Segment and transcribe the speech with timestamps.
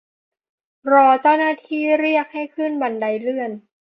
[0.91, 3.51] รอเจ้าหน้าที่เรียกให้ขึ้นบันไดเลื่อน